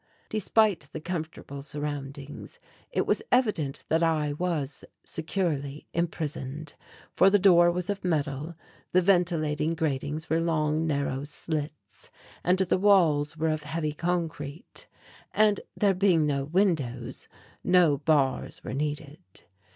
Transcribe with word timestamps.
Despite 0.29 0.89
the 0.93 0.99
comfortable 0.99 1.61
surroundings, 1.61 2.59
it 2.91 3.05
was 3.05 3.21
evident 3.31 3.83
that 3.89 4.01
I 4.01 4.33
was 4.33 4.83
securely 5.03 5.85
imprisoned, 5.93 6.73
for 7.15 7.29
the 7.29 7.37
door 7.37 7.69
was 7.69 7.87
of 7.87 8.03
metal, 8.03 8.55
the 8.93 9.01
ventilating 9.01 9.75
gratings 9.75 10.27
were 10.27 10.39
long 10.39 10.87
narrow 10.87 11.23
slits, 11.23 12.09
and 12.43 12.57
the 12.57 12.79
walls 12.79 13.37
were 13.37 13.49
of 13.49 13.61
heavy 13.61 13.93
concrete 13.93 14.87
and 15.35 15.61
there 15.77 15.93
being 15.93 16.25
no 16.25 16.45
windows, 16.45 17.27
no 17.63 17.99
bars 17.99 18.63
were 18.63 18.73
needed. 18.73 19.21